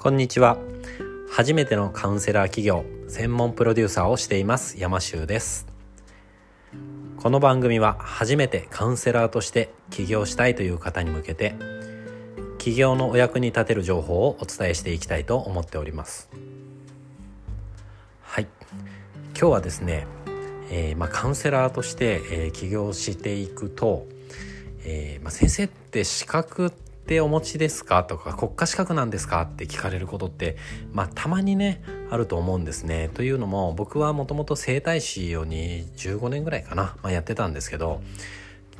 [0.00, 0.58] こんにちは。
[1.28, 5.66] 初めてのカウンセラー企業専門プロデューサーをしています山修です。
[7.16, 11.56] この番組は初めてカウンセラーとして起業したいという方に向けて
[12.58, 16.30] 起業のお役に立てる情報をお伝えしていきたいと思っております。
[18.22, 18.46] はい。
[19.36, 20.06] 今日はですね、
[20.70, 24.06] えー、まあ、カウンセラーとして、えー、起業していくと、
[24.84, 26.72] えー、まあ、先生って資格
[27.08, 28.04] ってお持ちですか？
[28.04, 29.40] とか国家資格なんですか？
[29.40, 30.58] って聞かれることって
[30.92, 33.08] まあたまにねあると思うんですね。
[33.14, 38.02] というのも僕はもともと整体師をに15年ぐらいかな、まあ、やってたんですけど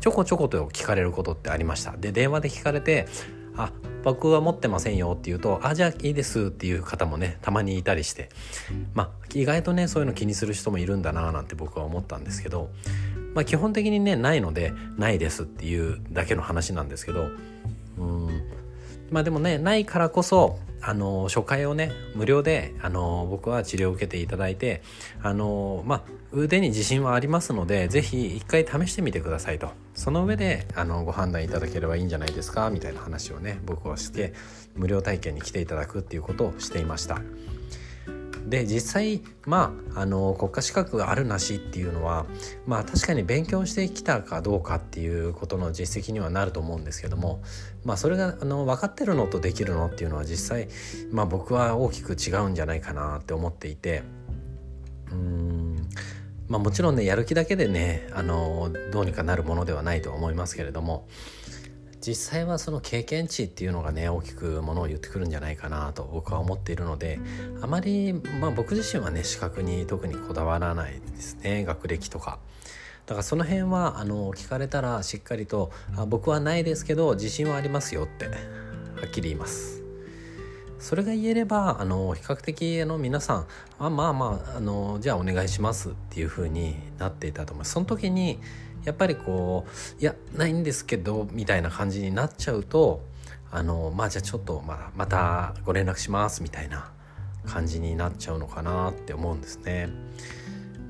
[0.00, 1.96] ちょこちょこと聞かれることってありました。
[1.96, 3.06] で電話で聞かれて
[3.56, 3.70] あ
[4.02, 8.28] 僕は持ってませんよって言うとあじゃあいいですっていう方もねたまにいたりして
[8.92, 12.70] まあ意外とねそういうの気にする人もいるんだななんて僕は思ったんですけど
[13.34, 17.28] まあ基本的にねないのでないですっていうだけの話なんですけど
[19.10, 24.82] まあでもねないからこそあの初回をね無料であの僕は治療を受けていただいて
[25.22, 34.34] あのまあ腕に自信はありますので是非一回試してみてくださいとその上であのご判断いただければいいんじゃないですかみたいな話をね僕はして
[34.74, 37.20] 無料体験に来ていただくっていうことをしていました。
[38.46, 42.26] で実際まああの国家資格があるなしっていうのは
[42.66, 47.42] まあ確かに勉強してきたかどうかっていうことの実績にはなると思うんですけども
[47.84, 50.68] まあそれがあの分かってるのとできるのっていうのは実際
[51.10, 54.04] まあ僕は大きく違うんじゃないかなって思っていて
[55.10, 55.88] うん
[56.48, 61.08] まあもちろんねやる気だけでねあのどうにかなるものではないとは思いますけれども
[62.06, 67.18] 実際はその経験値っていうのがね大きくものを言ってくるんじゃないかなと僕は思っているので
[67.60, 72.38] あまり、まあ、僕自身はね資格に特にこだわらないですね学歴とか。
[73.06, 78.32] だからその辺はあの聞かれたらしっかりとあ僕はないですけど自信はありますよっては
[79.06, 79.84] っきり言います
[80.80, 83.46] それが言えればあの比較的あの皆さん
[83.78, 88.40] あまあまああのじゃあお願いしますっていう風になっていたと思いますその時に
[88.86, 89.66] やっぱりこ
[89.98, 93.02] ういやないんですけどみたいな感じになっちゃうと
[93.50, 96.92] あのまあじゃあちょっとままたご連絡しますみたいな
[97.44, 99.88] 感じになっちゃうのかなって思うんですね。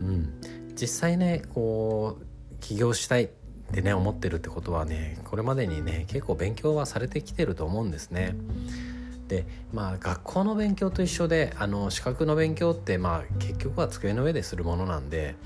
[0.00, 0.40] うん、
[0.80, 2.24] 実際ねこう
[2.60, 3.28] 起業したいっ
[3.72, 8.36] てね思ってるってことはねこれまでにね結構勉強はされてきてると思うんですね。
[9.30, 15.36] でまあ学校の勉強と一緒であの資格の勉強ってまあ結局は机の上でするものなんで、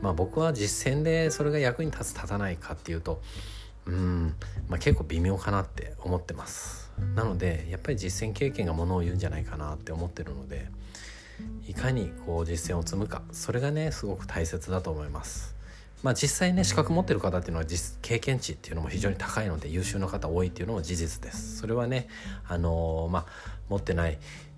[0.00, 3.20] まあ、僕は実践でそれが役に立つ立たないかっていうと
[3.84, 4.34] うん、
[4.68, 6.90] まあ、結構微妙かなって思ってます。
[7.14, 10.70] なのでやっぱり実践経験がものを言うんじゃないかなって思ってるので
[11.68, 15.55] いかにこう実践を積むかそれがねすごく大切だと思います。
[16.06, 21.56] まあ、実際ね資格持ってる方っていうのは実経験値っていうのも非常に高いので優秀な方多いっていうのも事実です。
[21.56, 22.06] それはね
[22.46, 23.26] あのー、まあ
[23.68, 24.16] 持ってない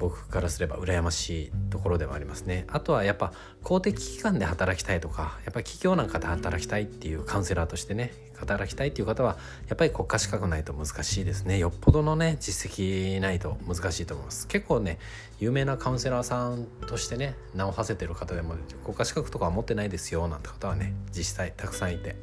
[0.00, 2.64] 僕からすれば羨ましいところではありますね。
[2.68, 9.36] あとはやっぱ公的機関で働きたいとかやっぱり企業なんかで働きたいっていうカウンセラーとしてね働きたいっていう方は
[9.68, 11.58] やっぱり国家資格ないと難しいですね。
[11.58, 14.48] よっぽどのね実績ないと難しいと思います。
[14.48, 14.98] 結構ね
[15.38, 22.16] 有名なカウンセラーさんとしてね名を馳せてる方でも国家資格とかは持ってないですよなんて方はね実際たくさんいて。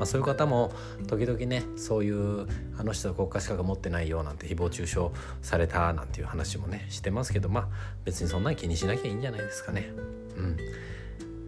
[0.00, 0.72] まあ、そういう方も
[1.08, 5.00] 時々ねそういうあの人は国家資格持ってないよなんて誹謗中傷
[5.42, 7.68] されたなんていう話もねしてますけどまあ
[8.06, 9.92] 別にそんなに気にしなきゃいいんじゃないですかね。
[10.38, 10.56] うん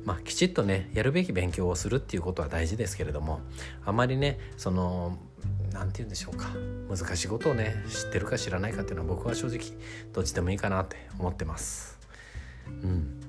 [0.05, 3.41] まあ、きちっとねやるべき勉強をするっていうことは大事ですけれども
[3.87, 5.17] あまりねその
[5.73, 6.49] 何て言うんでしょうか
[6.91, 9.61] 難しいことをね知ってるか知らないかっていうのは僕は正直
[10.13, 11.99] どっちでもいいかなって思ってます。
[12.83, 13.22] うん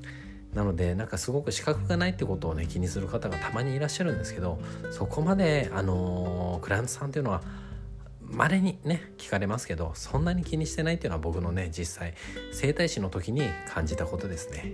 [0.53, 4.59] なのでなんかすごく資格がないってことをね気にする方がたまにいらっしゃるんですけど
[4.91, 7.41] そこまであのクライアントさんっていうのは
[8.33, 12.13] 稀にね聞かれますけどそんなに気にしてないっていうのは僕のね実際
[12.51, 14.73] 整体師の時に感じたことですね。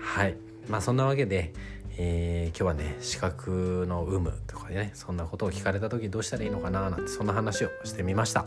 [0.00, 0.36] はい。
[0.68, 1.52] まあそんなわけで、
[1.98, 8.46] えー、今日はね資格の有無とかねそんなことを聞かれた時どうしたらいいのかななんてそんな話をしてみました。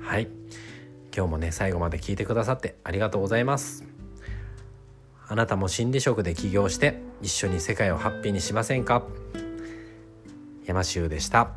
[0.00, 0.28] はい。
[1.14, 4.07] 今日もね最後まで聞いてくださってありがとうございます。
[5.30, 9.02] あなたも心理職で起業して一緒に世界をハッピーにしませんか？
[10.64, 11.52] 山修でした。